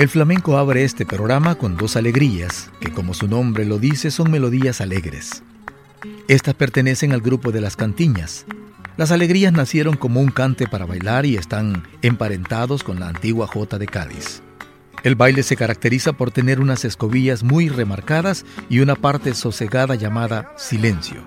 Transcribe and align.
El 0.00 0.08
flamenco 0.08 0.56
abre 0.56 0.84
este 0.84 1.04
programa 1.04 1.56
con 1.56 1.76
dos 1.76 1.94
alegrías, 1.94 2.70
que 2.80 2.90
como 2.90 3.12
su 3.12 3.28
nombre 3.28 3.66
lo 3.66 3.78
dice 3.78 4.10
son 4.10 4.30
melodías 4.30 4.80
alegres. 4.80 5.42
Estas 6.26 6.54
pertenecen 6.54 7.12
al 7.12 7.20
grupo 7.20 7.52
de 7.52 7.60
las 7.60 7.76
cantiñas. 7.76 8.46
Las 8.96 9.10
alegrías 9.10 9.52
nacieron 9.52 9.98
como 9.98 10.20
un 10.20 10.30
cante 10.30 10.66
para 10.66 10.86
bailar 10.86 11.26
y 11.26 11.36
están 11.36 11.82
emparentados 12.00 12.82
con 12.82 12.98
la 12.98 13.08
antigua 13.08 13.46
jota 13.46 13.76
de 13.76 13.88
Cádiz. 13.88 14.40
El 15.02 15.16
baile 15.16 15.42
se 15.42 15.56
caracteriza 15.56 16.14
por 16.14 16.30
tener 16.30 16.60
unas 16.60 16.86
escobillas 16.86 17.42
muy 17.42 17.68
remarcadas 17.68 18.46
y 18.70 18.80
una 18.80 18.94
parte 18.94 19.34
sosegada 19.34 19.96
llamada 19.96 20.54
silencio. 20.56 21.20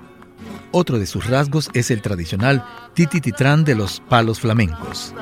Otro 0.71 0.97
de 0.97 1.05
sus 1.05 1.27
rasgos 1.27 1.69
es 1.75 1.91
el 1.91 2.01
tradicional 2.01 2.65
titititrán 2.95 3.65
de 3.65 3.75
los 3.75 3.99
palos 3.99 4.39
flamencos. 4.39 5.13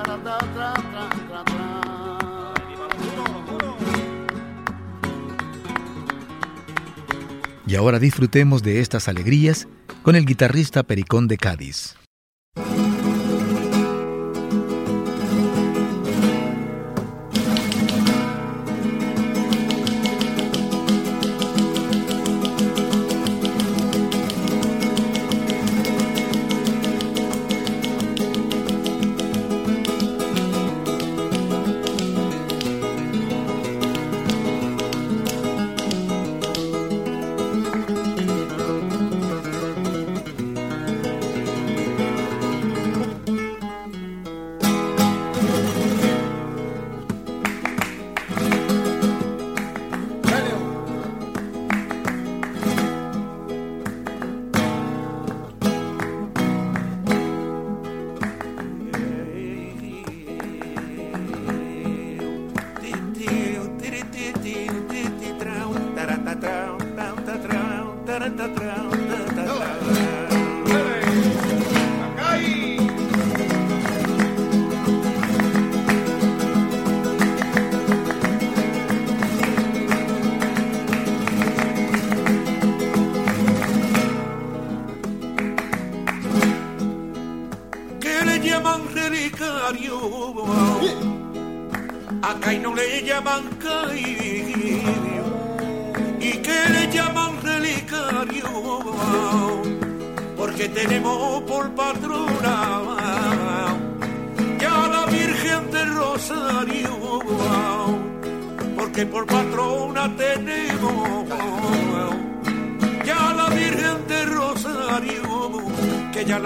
Y 7.72 7.76
ahora 7.78 8.00
disfrutemos 8.00 8.64
de 8.64 8.82
estas 8.82 9.08
alegrías 9.08 9.66
con 10.04 10.18
el 10.18 10.26
guitarrista 10.26 10.84
Pericón 10.84 11.30
de 11.30 11.38
Cádiz. 11.38 11.96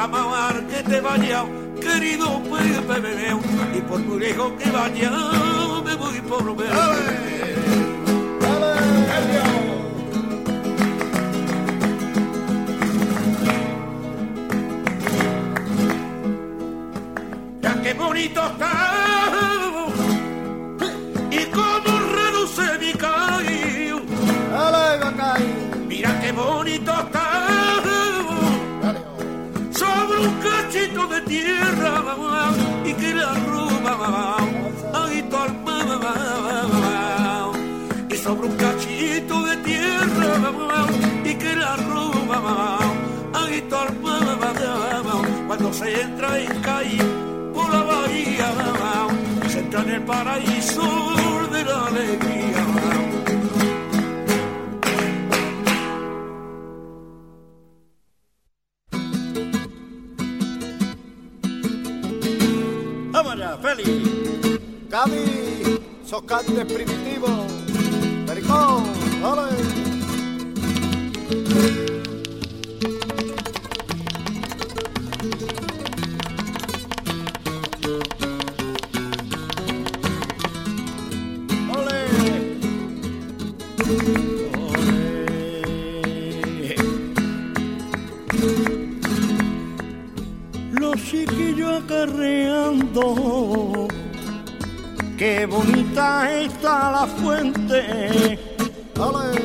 Que 0.05 0.11
ya 0.11 0.17
la 0.17 0.29
mar 0.29 0.67
que 0.67 0.83
te 0.83 1.01
vaya 1.01 1.45
querido 1.81 2.39
Pepe 2.81 3.33
y 3.75 3.81
por 3.81 3.99
muy 3.99 4.19
lejos 4.19 4.51
que 4.59 4.69
vaya 4.69 5.11
me 5.83 5.95
voy 5.95 6.21
por 6.21 6.55
ver. 6.55 6.69
Ya 17.61 17.81
qué 17.81 17.93
bonito 17.93 18.41
está. 18.45 18.71
Y 21.31 21.45
cómo 21.51 21.94
de 31.15 31.21
tierra 31.21 32.03
y 32.85 32.93
que 32.93 33.13
la 33.13 33.33
roba 33.47 34.37
y 38.09 38.17
sobre 38.17 38.47
un 38.47 38.55
cachito 38.57 39.43
de 39.43 39.57
tierra 39.57 40.87
y 41.23 41.35
que 41.35 41.55
la 41.55 41.75
roba 41.77 42.79
cuando 45.47 45.71
se 45.71 46.01
entra 46.01 46.39
en 46.39 46.61
calle 46.61 47.03
por 47.53 47.69
la 47.73 47.83
bahía 47.83 48.51
se 49.47 49.59
entra 49.59 49.81
en 49.83 49.89
el 49.89 50.03
paraíso 50.03 51.15
de 51.51 51.63
la 51.63 51.85
alegría 51.87 53.04
socante 66.35 66.65
primitivo. 66.65 67.27
Pericón, 68.25 68.83
ole. 69.23 69.85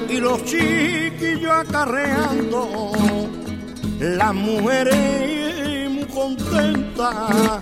Y 0.09 0.17
los 0.19 0.45
chiquillos 0.45 1.51
acarreando. 1.51 2.93
Las 3.99 4.35
mujeres 4.35 5.91
muy 5.91 6.05
contentas 6.07 7.61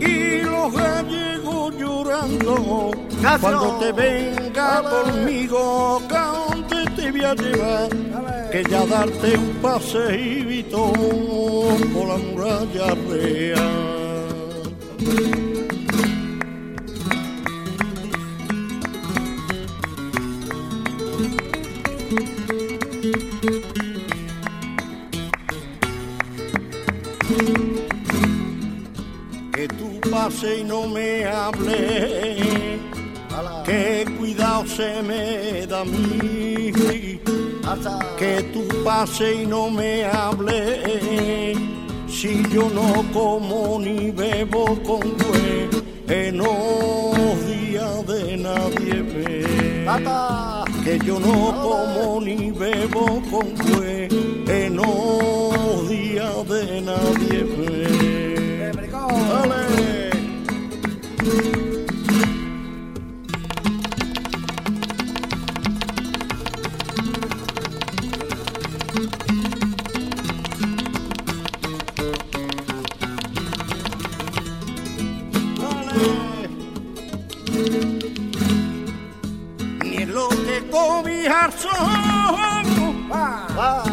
y 0.00 0.42
los 0.42 0.72
gallegos 0.72 1.74
llorando. 1.76 2.90
Cuando 3.40 3.78
te 3.78 3.92
venga 3.92 4.82
conmigo, 4.82 6.00
¿a 6.10 6.54
te 6.96 7.10
voy 7.10 7.24
a 7.24 7.34
llevar? 7.34 7.88
Que 8.50 8.64
ya 8.64 8.86
darte 8.86 9.36
un 9.36 9.56
paseíto 9.62 10.92
por 11.92 12.08
la 12.08 12.16
muralla 12.16 12.94
real. 13.08 13.80
Y 30.42 30.64
no 30.64 30.86
me 30.86 31.24
hable, 31.24 32.78
que 33.64 34.06
cuidado 34.18 34.66
se 34.66 35.02
me 35.02 35.66
da 35.66 35.80
a 35.80 35.84
mí, 35.84 36.72
que 38.18 38.42
tú 38.52 38.66
pase 38.84 39.42
y 39.42 39.46
no 39.46 39.70
me 39.70 40.04
hable, 40.04 41.54
si 42.08 42.42
yo 42.50 42.70
no 42.70 43.04
como 43.12 43.78
ni 43.80 44.10
bebo 44.10 44.64
con 44.82 45.00
güey, 45.00 45.68
en 46.08 46.38
los 46.38 47.46
días 47.46 48.06
de 48.06 48.36
nadie 48.36 49.02
ve, 49.02 49.86
que 50.84 50.98
yo 51.04 51.20
no 51.20 51.49
como 51.70 52.20
ni 52.20 52.50
bebo 52.50 53.22
con 53.30 53.54
güey, 53.54 54.08
en 54.48 54.76
los 54.76 55.88
días 55.88 56.48
de 56.48 56.80
nadie 56.82 57.44
ve. 57.44 58.10
Ni 61.22 61.69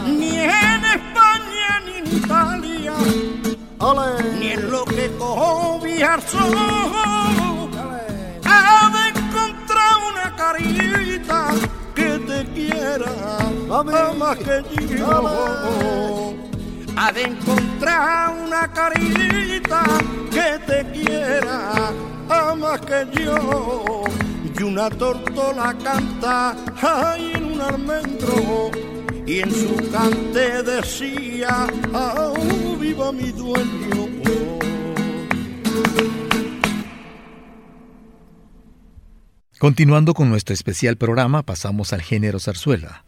ni 0.05 0.39
en 0.39 0.85
España 0.85 1.79
ni 1.85 1.93
en 1.97 2.07
Italia, 2.17 2.93
ni 4.39 4.47
en 4.47 4.71
lo 4.71 4.85
que 4.85 5.11
cobijar 5.17 6.21
somos, 6.21 7.69
ha 8.45 8.89
de 8.93 9.03
encontrar 9.19 9.93
una 10.11 10.35
carita 10.35 11.39
que 11.95 12.19
te 12.19 12.45
quiera 12.53 13.11
más 14.17 14.37
que 14.37 14.63
yo. 14.97 16.33
Ha 16.99 17.11
de 17.11 17.23
encontrar 17.23 18.33
una 18.45 18.71
carita 18.71 19.83
que 20.31 20.59
te 20.65 20.91
quiera 20.91 21.91
más 22.55 22.81
que 22.81 23.07
yo. 23.13 24.03
Y 24.57 24.63
una 24.63 24.89
tortola 24.89 25.75
canta 25.83 26.55
en 27.17 27.46
un 27.59 28.87
y 29.25 29.39
en 29.39 29.51
su 29.51 29.75
cante 29.91 30.63
decía, 30.63 31.67
oh, 31.93 32.77
viva 32.79 33.11
mi 33.11 33.31
dueño. 33.31 34.07
Continuando 39.59 40.13
con 40.13 40.29
nuestro 40.29 40.53
especial 40.53 40.97
programa, 40.97 41.43
pasamos 41.43 41.91
al 41.91 42.01
género 42.01 42.39
zarzuela. 42.39 43.03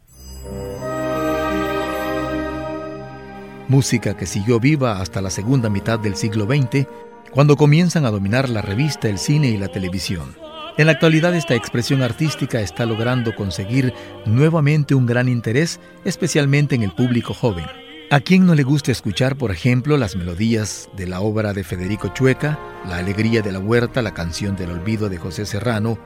Música 3.68 4.16
que 4.16 4.26
siguió 4.26 4.58
viva 4.58 5.00
hasta 5.00 5.22
la 5.22 5.30
segunda 5.30 5.70
mitad 5.70 5.98
del 6.00 6.16
siglo 6.16 6.46
XX, 6.46 6.86
cuando 7.30 7.56
comienzan 7.56 8.04
a 8.04 8.10
dominar 8.10 8.48
la 8.48 8.62
revista, 8.62 9.08
el 9.08 9.18
cine 9.18 9.48
y 9.48 9.56
la 9.56 9.68
televisión. 9.68 10.49
En 10.80 10.86
la 10.86 10.92
actualidad 10.92 11.34
esta 11.34 11.54
expresión 11.54 12.00
artística 12.00 12.58
está 12.62 12.86
logrando 12.86 13.34
conseguir 13.34 13.92
nuevamente 14.24 14.94
un 14.94 15.04
gran 15.04 15.28
interés, 15.28 15.78
especialmente 16.06 16.74
en 16.74 16.82
el 16.82 16.90
público 16.90 17.34
joven. 17.34 17.66
¿A 18.10 18.20
quién 18.20 18.46
no 18.46 18.54
le 18.54 18.62
gusta 18.62 18.90
escuchar, 18.90 19.36
por 19.36 19.50
ejemplo, 19.50 19.98
las 19.98 20.16
melodías 20.16 20.88
de 20.96 21.06
la 21.06 21.20
obra 21.20 21.52
de 21.52 21.64
Federico 21.64 22.08
Chueca, 22.14 22.58
La 22.88 22.96
Alegría 22.96 23.42
de 23.42 23.52
la 23.52 23.58
Huerta, 23.58 24.00
la 24.00 24.14
canción 24.14 24.56
del 24.56 24.70
olvido 24.70 25.10
de 25.10 25.18
José 25.18 25.44
Serrano, 25.44 25.98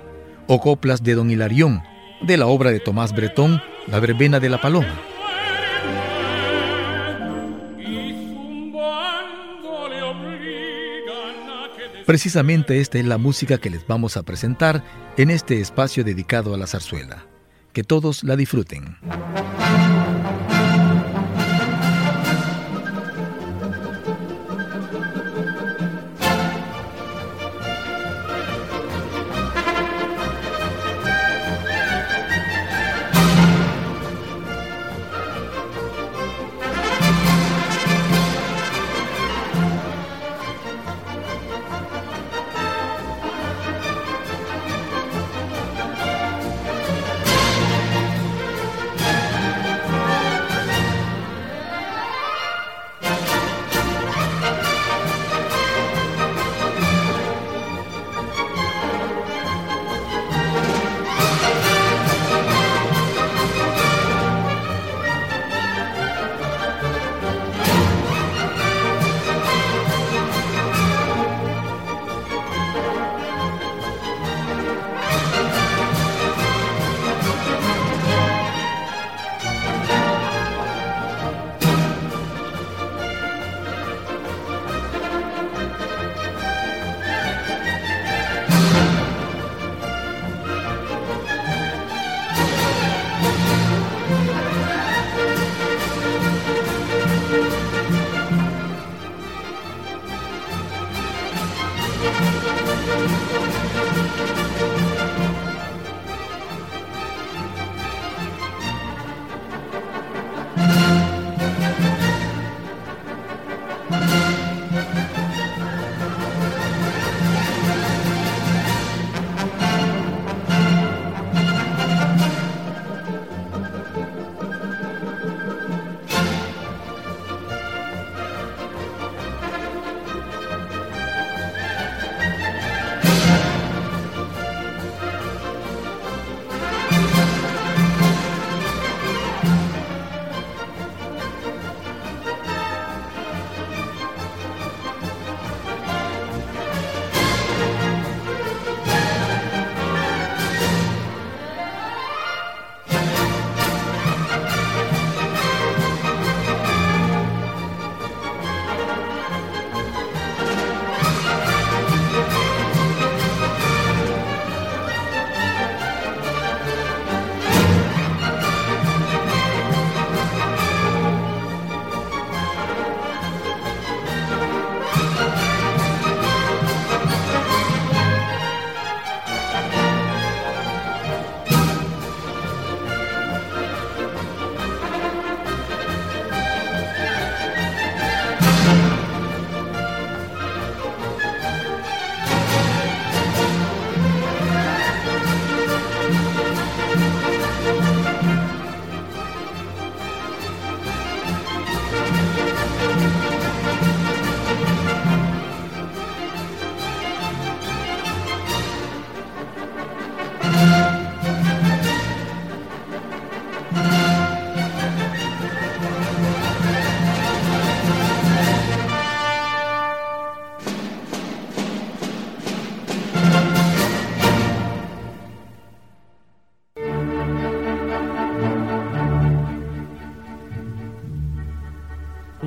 o 0.49 0.61
coplas 0.61 1.05
de 1.05 1.15
Don 1.15 1.31
Hilarión, 1.31 1.81
de 2.23 2.37
la 2.37 2.49
obra 2.49 2.73
de 2.73 2.81
Tomás 2.81 3.13
Bretón, 3.13 3.63
La 3.87 4.01
Verbena 4.01 4.41
de 4.41 4.49
la 4.49 4.61
Paloma? 4.61 5.01
Precisamente 12.07 12.81
esta 12.81 12.99
es 12.99 13.07
la 13.07 13.17
música 13.17 13.59
que 13.59 13.71
les 13.71 13.87
vamos 13.87 14.17
a 14.17 14.23
presentar 14.23 14.85
en 15.17 15.31
este 15.31 15.61
espacio 15.61 16.05
dedicado 16.05 16.55
a 16.55 16.59
la 16.59 16.67
zarzuela. 16.67 17.27
Que 17.73 17.83
todos 17.83 18.25
la 18.25 18.37
disfruten. 18.37 18.99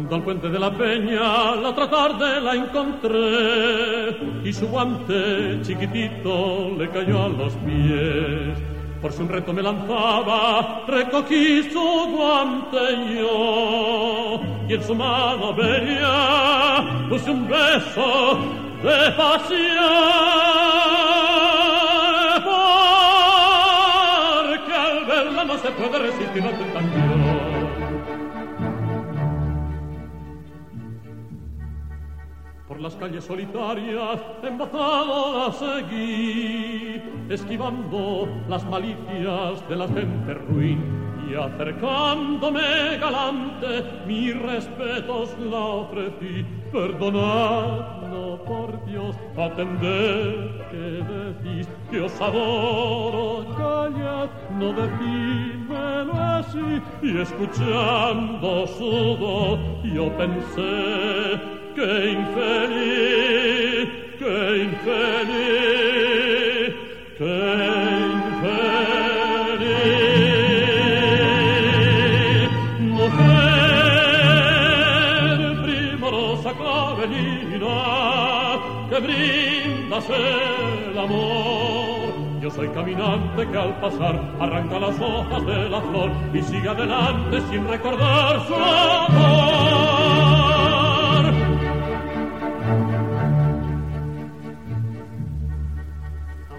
Puente 0.08 0.48
de 0.50 0.58
la 0.58 0.72
peña 0.72 1.56
la 1.56 1.70
otra 1.70 1.90
tarde 1.90 2.40
la 2.40 2.56
encontré 2.56 4.18
y 4.44 4.54
su 4.54 4.68
guante 4.68 5.60
chiquitito 5.64 6.72
le 6.78 6.90
cayó 6.90 7.24
a 7.26 7.30
los 7.30 7.54
pies. 7.56 8.58
Por 9.02 9.12
si 9.12 9.22
un 9.22 9.30
reto 9.30 9.54
me 9.54 9.62
lanzaba, 9.62 10.86
recogí 10.88 11.64
su 11.72 11.80
guante 12.16 12.78
yo 13.16 14.42
y 14.70 14.74
en 14.74 14.84
su 14.84 14.96
mano 14.96 15.54
bella 15.54 17.08
puse 17.10 17.30
un 17.30 17.48
beso 17.48 18.40
de 18.84 19.12
pasión. 19.12 19.84
Porque 24.48 24.74
al 24.74 25.06
verla 25.06 25.44
no 25.44 25.58
se 25.58 25.70
puede 25.72 26.00
resistir 26.00 26.44
la 26.44 26.58
tentación. 26.58 27.27
Por 32.78 32.84
las 32.84 32.96
calles 32.96 33.24
solitarias, 33.24 34.22
embozado 34.44 35.48
la 35.48 35.52
seguí, 35.52 37.02
esquivando 37.28 38.30
las 38.48 38.64
malicias 38.70 39.68
de 39.68 39.76
la 39.76 39.88
gente 39.88 40.34
ruin 40.36 41.07
y 41.30 41.36
acercándome 41.36 42.98
galante, 43.00 43.84
mis 44.06 44.40
respetos 44.42 45.38
la 45.40 45.58
ofrecí. 45.58 46.46
Perdonadlo 46.72 48.44
por 48.44 48.86
Dios, 48.86 49.16
atended 49.38 50.52
que 50.70 51.04
decís 51.14 51.68
que 51.90 52.02
os 52.02 52.22
adoro, 52.22 53.46
callad, 53.58 54.30
no 54.60 54.74
decídmelo 54.74 56.14
así. 56.14 56.82
Y 57.02 57.20
escuchando 57.20 58.68
su 58.68 59.18
voz, 59.18 59.60
yo 59.84 60.12
pensé 60.18 61.40
que 61.76 62.12
infeliz, 62.12 63.90
que 64.20 64.64
infeliz, 64.64 65.98
que 67.18 67.67
el 80.10 80.98
amor. 80.98 81.88
Yo 82.42 82.52
soy 82.52 82.68
caminante 82.70 83.48
que 83.48 83.58
al 83.58 83.80
pasar 83.80 84.16
arranca 84.40 84.80
las 84.80 85.00
hojas 85.00 85.46
de 85.46 85.70
la 85.70 85.82
flor 85.82 86.12
y 86.34 86.42
sigue 86.42 86.70
adelante 86.70 87.42
sin 87.50 87.68
recordar 87.68 88.48
su 88.48 88.54
amor. 88.54 89.68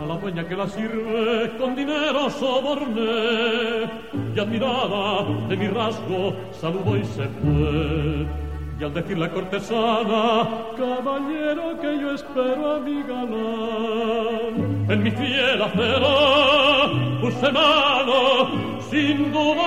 A 0.00 0.06
la 0.06 0.16
dueña 0.16 0.46
que 0.46 0.56
la 0.56 0.68
sirve 0.68 1.56
con 1.58 1.74
dinero 1.74 2.28
soborné 2.30 3.90
y 4.34 4.38
admirada 4.38 5.24
de 5.48 5.56
mi 5.56 5.68
rasgo 5.68 6.34
saludó 6.52 6.96
y 6.96 7.04
se 7.04 7.26
fue. 7.28 8.47
Y 8.80 8.84
al 8.84 8.94
decir 8.94 9.18
la 9.18 9.28
cortesana, 9.28 10.48
caballero 10.76 11.80
que 11.80 11.98
yo 12.00 12.12
espero 12.12 12.76
a 12.76 12.78
mi 12.78 13.02
galán, 13.02 14.86
en 14.88 15.02
mi 15.02 15.10
fiel 15.10 15.60
acero 15.60 17.18
puse 17.20 17.50
mano 17.50 18.78
sin 18.88 19.32
dudar 19.32 19.58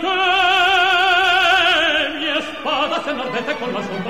que 0.00 0.16
mi 2.18 2.26
espada 2.38 3.04
se 3.04 3.10
enardece 3.10 3.54
con 3.56 3.74
la 3.74 3.82
sombra 3.82 4.05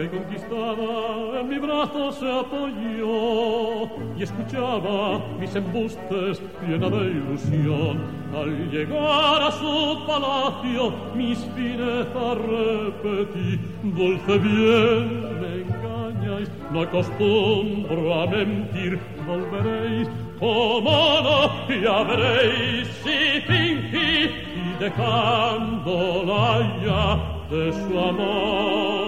Y 0.00 0.06
conquistada, 0.06 1.40
en 1.40 1.48
mi 1.48 1.58
brazo 1.58 2.12
se 2.12 2.30
apoyó 2.30 3.88
y 4.16 4.22
escuchaba 4.22 5.18
mis 5.40 5.52
embustes 5.56 6.40
llena 6.68 6.88
de 6.88 7.10
ilusión. 7.10 7.98
Al 8.32 8.70
llegar 8.70 9.42
a 9.42 9.50
su 9.50 10.06
palacio, 10.06 10.92
mis 11.16 11.38
finezas 11.56 12.38
repetí. 12.38 13.58
Dulce 13.82 14.38
bien, 14.38 15.40
me 15.40 15.62
engañáis, 15.62 16.48
no 16.70 16.82
acostumbro 16.82 18.22
a 18.22 18.26
mentir. 18.28 19.00
Volveréis, 19.26 20.08
como 20.38 21.20
no, 21.24 21.68
ya 21.68 22.04
veréis 22.04 22.86
si 23.02 23.40
fingí 23.48 24.30
y 24.30 24.78
dejándola 24.78 26.42
ya 26.84 27.18
de 27.50 27.72
su 27.72 27.98
amor 27.98 29.07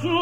Tiene 0.00 0.12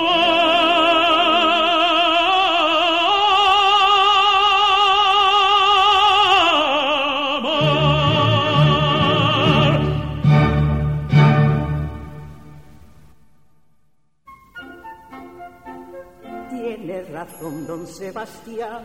razón 17.12 17.66
don 17.68 17.87
Sebastián, 17.87 18.85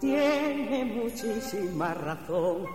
tiene 0.00 0.84
muchísima 0.84 1.94
razón. 1.94 2.66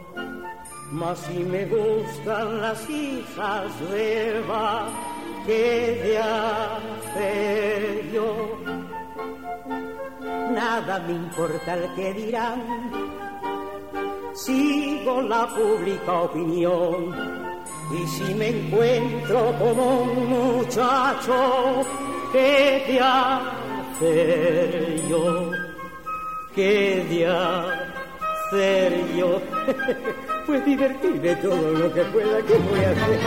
Mas 0.92 1.20
si 1.20 1.44
me 1.44 1.66
gustan 1.66 2.62
las 2.62 2.90
hijas 2.90 3.80
de 3.92 4.38
Eva, 4.40 5.13
¿qué 5.46 6.02
de 6.04 6.18
hacer 6.18 8.12
yo? 8.12 8.58
Nada 10.54 11.00
me 11.00 11.14
importa 11.14 11.76
el 11.76 11.94
que 11.96 12.14
dirán, 12.14 12.62
sigo 14.34 15.22
la 15.22 15.48
pública 15.48 16.22
opinión. 16.22 17.14
Y 17.92 18.08
si 18.08 18.34
me 18.34 18.48
encuentro 18.50 19.54
como 19.60 20.02
un 20.04 20.30
muchacho, 20.30 21.86
¿qué 22.32 22.86
de 22.88 23.02
hacer 23.02 25.02
yo? 25.08 25.52
¿Qué 26.56 27.06
de 27.10 27.28
hacer 27.28 29.16
yo? 29.16 29.42
pues 30.48 30.66
divertirme 30.66 31.36
todo 31.36 31.72
lo 31.72 31.94
que 31.94 32.02
pueda, 32.04 32.42
¿qué 32.44 32.58
voy 32.58 32.80
a 32.80 32.92
hacer? 32.92 33.20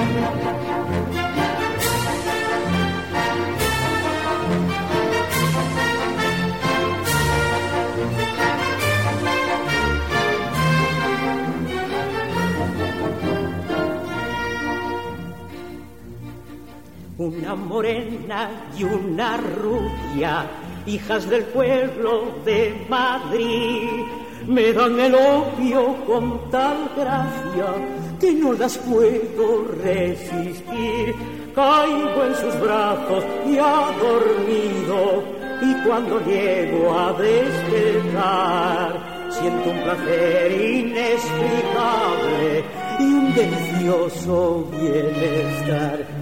Una 17.19 17.55
morena 17.55 18.51
y 18.77 18.85
una 18.85 19.39
rubia, 19.39 20.45
hijas 20.85 21.27
del 21.31 21.45
pueblo 21.45 22.35
de 22.45 22.85
Madrid, 22.91 24.05
me 24.47 24.71
dan 24.75 25.01
el 25.01 25.15
opio 25.15 25.97
con 26.05 26.51
tal 26.51 26.91
gracia 26.95 27.73
que 28.21 28.35
no 28.35 28.53
las 28.53 28.77
puedo 28.77 29.65
resistir. 29.83 31.15
Caigo 31.55 32.23
en 32.23 32.35
sus 32.35 32.61
brazos 32.61 33.25
ya 33.51 33.95
dormido 33.99 35.25
y 35.63 35.73
cuando 35.87 36.21
llego 36.21 36.99
a 36.99 37.15
despertar 37.15 38.93
siento 39.31 39.71
un 39.71 39.83
placer 39.85 40.53
inexplicable 40.53 42.63
y 42.99 43.05
un 43.05 43.35
delicioso 43.35 44.67
bienestar. 44.71 46.16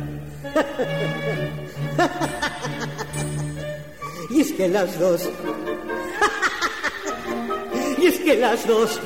Y 4.31 4.41
es 4.41 4.53
que 4.53 4.69
las 4.69 4.99
dos. 4.99 5.29
Y 7.99 8.07
es 8.07 8.19
que 8.21 8.37
las 8.37 8.67
dos. 8.67 9.01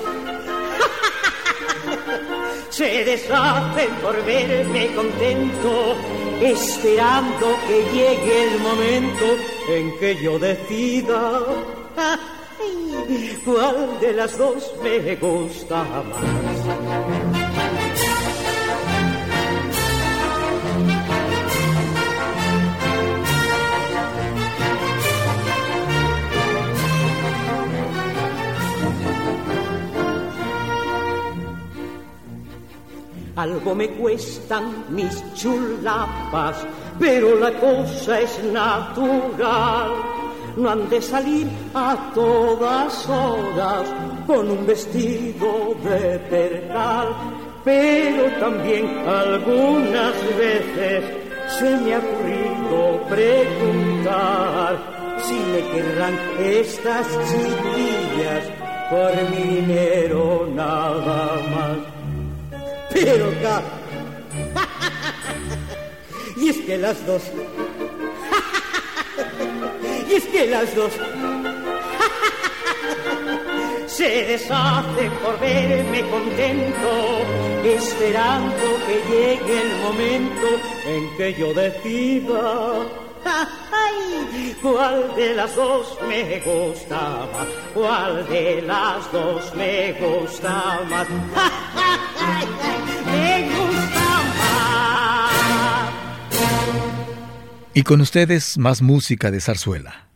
Se 2.70 3.04
deshacen 3.04 3.90
por 4.02 4.24
verme 4.24 4.94
contento, 4.94 5.96
esperando 6.40 7.58
que 7.66 7.82
llegue 7.92 8.52
el 8.52 8.60
momento 8.60 9.24
en 9.68 9.98
que 9.98 10.16
yo 10.22 10.38
decida. 10.38 11.40
Cuál 13.44 13.98
de 14.00 14.12
las 14.12 14.36
dos 14.36 14.72
me 14.82 15.16
gusta 15.16 15.84
más. 15.84 16.57
Algo 33.38 33.72
me 33.72 33.88
cuestan 33.90 34.86
mis 34.88 35.22
chulapas, 35.34 36.56
pero 36.98 37.36
la 37.36 37.52
cosa 37.52 38.18
es 38.18 38.42
natural. 38.42 39.92
No 40.56 40.68
han 40.68 40.88
de 40.88 41.00
salir 41.00 41.46
a 41.72 42.10
todas 42.12 43.08
horas 43.08 43.86
con 44.26 44.50
un 44.50 44.66
vestido 44.66 45.72
de 45.84 46.18
percal, 46.18 47.14
pero 47.64 48.28
también 48.40 49.06
algunas 49.06 50.14
veces 50.36 51.04
se 51.60 51.76
me 51.76 51.94
ha 51.94 51.98
ocurrido 51.98 53.06
preguntar 53.08 54.78
si 55.22 55.34
me 55.34 55.60
querrán 55.70 56.18
estas 56.40 57.06
chiquillas 57.30 58.44
por 58.90 59.12
mi 59.30 59.60
dinero 59.60 60.48
nada 60.52 61.40
más 61.52 61.97
pero 63.04 63.28
acá. 63.28 63.62
y 66.36 66.48
es 66.48 66.56
que 66.58 66.78
las 66.78 67.06
dos. 67.06 67.22
y 70.08 70.14
es 70.14 70.24
que 70.26 70.46
las 70.46 70.74
dos. 70.74 70.92
se 73.86 74.08
deshacen 74.08 75.10
por 75.22 75.40
verme 75.40 76.08
contento, 76.08 76.90
esperando 77.64 78.66
que 78.86 78.96
llegue 79.10 79.60
el 79.62 79.76
momento 79.82 80.46
en 80.86 81.16
que 81.16 81.34
yo 81.34 81.52
decida 81.54 82.86
¿Cuál 84.62 85.14
de 85.16 85.34
las 85.34 85.54
dos 85.54 85.98
me 86.08 86.40
gusta 86.40 87.26
más? 87.32 87.46
¿Cuál 87.74 88.28
de 88.28 88.62
las 88.62 89.12
dos 89.12 89.54
me 89.54 89.92
gusta 89.92 90.80
más? 90.88 91.06
Y 97.78 97.84
con 97.84 98.00
ustedes 98.00 98.58
más 98.58 98.82
música 98.82 99.30
de 99.30 99.40
zarzuela. 99.40 100.08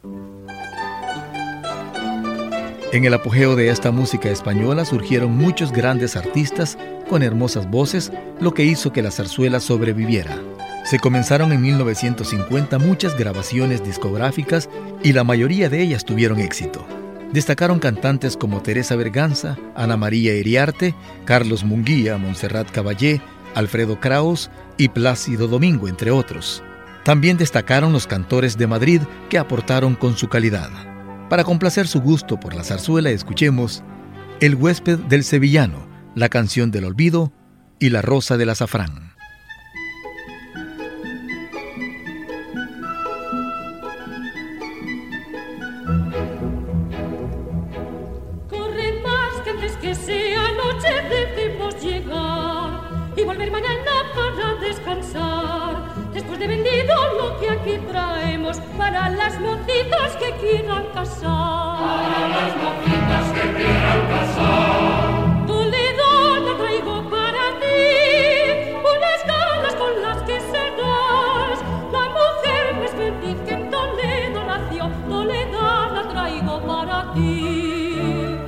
En 2.92 3.04
el 3.04 3.14
apogeo 3.14 3.54
de 3.54 3.68
esta 3.68 3.92
música 3.92 4.30
española 4.30 4.84
surgieron 4.84 5.36
muchos 5.36 5.70
grandes 5.70 6.16
artistas 6.16 6.76
con 7.08 7.22
hermosas 7.22 7.70
voces, 7.70 8.10
lo 8.40 8.52
que 8.52 8.64
hizo 8.64 8.92
que 8.92 9.00
la 9.00 9.12
zarzuela 9.12 9.60
sobreviviera. 9.60 10.42
Se 10.84 10.98
comenzaron 10.98 11.52
en 11.52 11.62
1950 11.62 12.80
muchas 12.80 13.16
grabaciones 13.16 13.84
discográficas 13.84 14.68
y 15.04 15.12
la 15.12 15.22
mayoría 15.22 15.68
de 15.68 15.82
ellas 15.82 16.04
tuvieron 16.04 16.40
éxito. 16.40 16.84
Destacaron 17.32 17.78
cantantes 17.78 18.36
como 18.36 18.60
Teresa 18.60 18.96
Berganza, 18.96 19.56
Ana 19.76 19.96
María 19.96 20.34
Iriarte, 20.34 20.96
Carlos 21.26 21.62
Munguía, 21.62 22.18
Montserrat 22.18 22.72
Caballé, 22.72 23.20
Alfredo 23.54 24.00
Kraus 24.00 24.50
y 24.78 24.88
Plácido 24.88 25.46
Domingo, 25.46 25.86
entre 25.86 26.10
otros. 26.10 26.64
También 27.04 27.36
destacaron 27.36 27.92
los 27.92 28.06
cantores 28.06 28.56
de 28.56 28.66
Madrid 28.66 29.00
que 29.28 29.38
aportaron 29.38 29.94
con 29.94 30.16
su 30.16 30.28
calidad. 30.28 30.70
Para 31.28 31.44
complacer 31.44 31.88
su 31.88 32.00
gusto 32.00 32.38
por 32.38 32.54
la 32.54 32.62
zarzuela, 32.62 33.10
escuchemos 33.10 33.82
El 34.40 34.54
huésped 34.54 34.98
del 34.98 35.24
sevillano, 35.24 35.88
la 36.14 36.28
canción 36.28 36.70
del 36.70 36.84
olvido 36.84 37.32
y 37.80 37.90
la 37.90 38.02
rosa 38.02 38.36
del 38.36 38.50
azafrán. 38.50 39.11
Mocitas 59.92 60.16
que 60.16 60.32
quieran 60.40 60.86
casar. 60.94 61.78
Para 61.78 62.28
las 62.28 62.56
mocitas 62.62 63.26
que 63.34 63.54
quieran 63.56 64.00
casar. 64.12 65.46
Toledo 65.46 66.56
traigo 66.58 67.10
para 67.10 67.44
ti 67.60 68.74
unas 68.94 69.20
galas 69.26 69.74
con 69.74 70.02
las 70.02 70.22
que 70.22 70.40
serás 70.40 71.58
la 71.92 72.04
mujer 72.18 72.74
más 72.80 72.90
feliz 72.92 73.36
que 73.46 73.54
en 73.54 73.70
Toledo 73.70 74.44
nació. 74.44 74.90
Toledo 75.08 75.60
la 75.94 76.08
traigo 76.08 76.60
para 76.66 77.12
ti. 77.14 78.38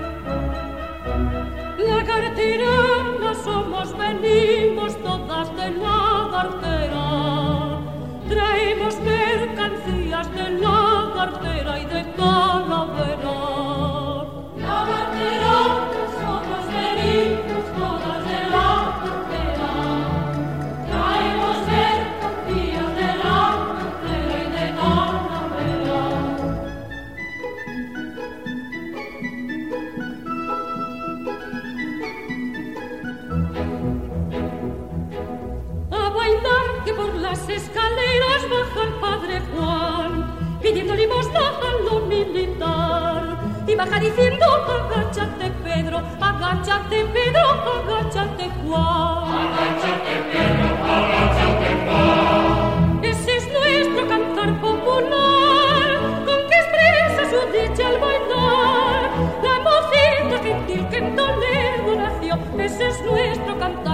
La 1.79 2.05
cartera 2.05 3.35
somos, 3.43 3.97
venimos 3.99 4.97
todas 5.03 5.55
de 5.57 5.71
la 5.73 6.29
cartera 6.31 7.45
traemos 8.29 8.94
cartera 12.16 13.50
y 13.50 13.54
diciendo, 44.05 44.45
agáchate 44.45 45.51
Pedro, 45.64 46.03
agáchate 46.21 47.05
Pedro, 47.07 47.45
agáchate 47.77 48.51
Juan. 48.61 49.33
Agáchate 49.45 50.14
Pedro, 50.31 50.69
agáchate 50.97 51.71
Juan. 51.87 53.01
Ese 53.03 53.37
es 53.37 53.45
nuestro 53.53 54.09
cantar 54.09 54.61
popular, 54.61 55.88
con 56.27 56.40
que 56.49 56.57
expresa 56.62 57.23
su 57.33 57.40
dicha 57.53 57.88
al 57.88 57.99
bailar. 57.99 59.11
La 59.43 59.55
mocita 59.67 60.37
gentil 60.43 60.88
que 60.90 60.99
en 60.99 61.17
Toledo 61.17 61.90
nació, 61.97 62.38
ese 62.59 62.88
es 62.88 63.01
nuestro 63.03 63.59
cantar 63.59 63.94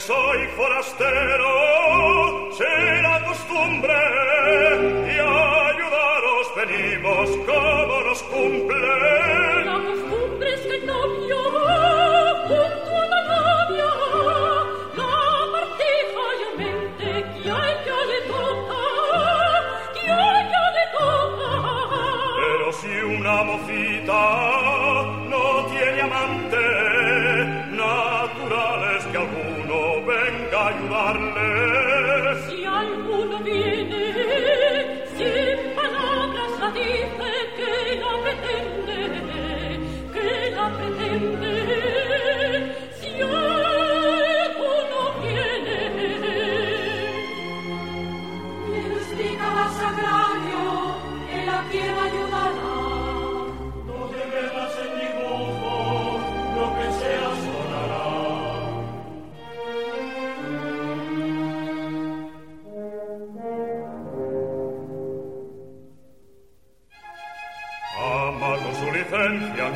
soy 0.00 0.46
forastero, 0.56 2.50
será 2.52 3.22
costumbre, 3.24 3.92
y 5.06 5.18
ayudaros 5.18 6.54
venimos 6.56 7.30
como 7.46 8.00
nos 8.02 8.22
cumple. 8.22 9.49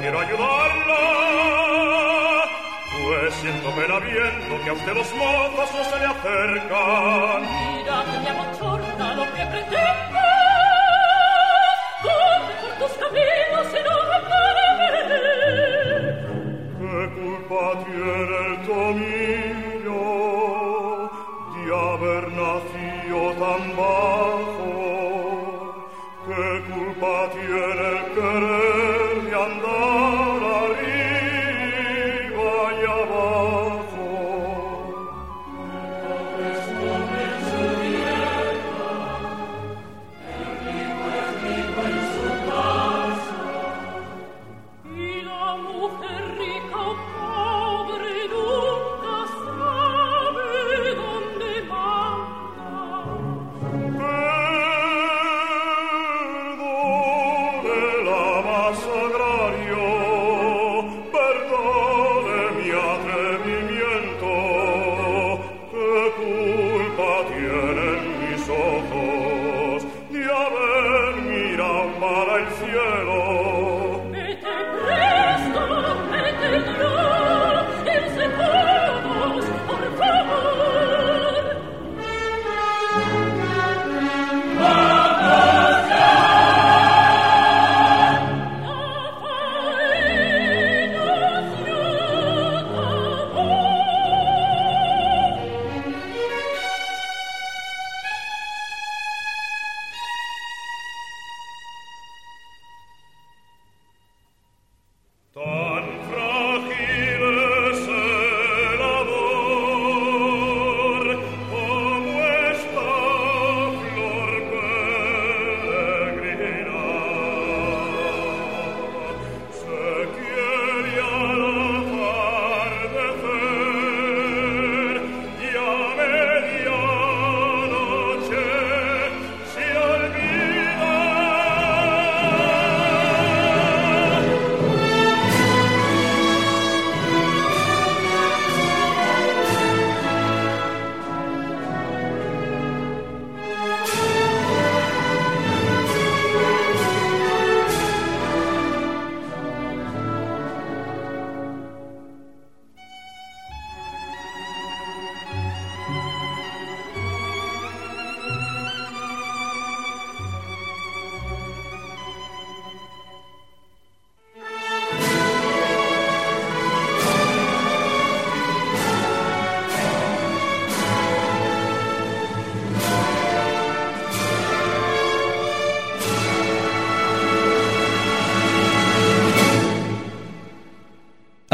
quiero 0.04 0.20
ayudarla, 0.20 1.00
pues 2.92 3.34
siento 3.36 3.70
pena 3.70 3.98
viendo 4.00 4.62
que 4.62 4.68
a 4.68 4.72
usted 4.74 4.94
los 4.94 5.14
mozos 5.14 5.72
no 5.74 5.84
se 5.84 5.98
le 5.98 6.04
acercan. 6.04 7.40
Mira 7.40 8.04
que 8.04 8.18
mi 8.20 8.28
lo 9.16 9.24
que 9.34 9.46
pretende. 9.46 10.13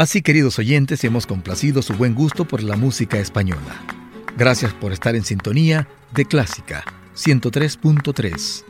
Así, 0.01 0.23
queridos 0.23 0.57
oyentes, 0.57 1.03
hemos 1.03 1.27
complacido 1.27 1.83
su 1.83 1.93
buen 1.93 2.15
gusto 2.15 2.45
por 2.45 2.63
la 2.63 2.75
música 2.75 3.19
española. 3.19 3.85
Gracias 4.35 4.73
por 4.73 4.93
estar 4.93 5.15
en 5.15 5.23
sintonía 5.23 5.87
de 6.11 6.25
Clásica 6.25 6.83
103.3. 7.15 8.63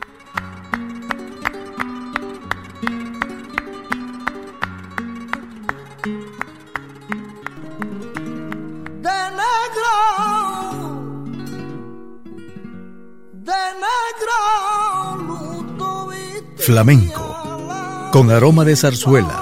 Flamenco, 16.58 18.10
con 18.12 18.30
aroma 18.30 18.66
de 18.66 18.76
zarzuela. 18.76 19.41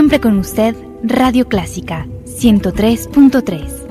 Siempre 0.00 0.18
con 0.18 0.38
usted, 0.38 0.74
Radio 1.02 1.46
Clásica 1.46 2.06
103.3. 2.24 3.86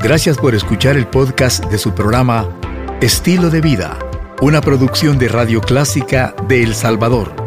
Gracias 0.00 0.38
por 0.38 0.54
escuchar 0.54 0.96
el 0.96 1.08
podcast 1.08 1.64
de 1.64 1.76
su 1.76 1.92
programa 1.92 2.48
Estilo 3.00 3.50
de 3.50 3.60
Vida, 3.60 3.98
una 4.40 4.60
producción 4.60 5.18
de 5.18 5.26
Radio 5.26 5.60
Clásica 5.60 6.36
de 6.46 6.62
El 6.62 6.76
Salvador. 6.76 7.41